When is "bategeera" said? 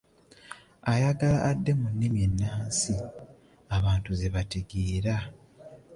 4.35-5.15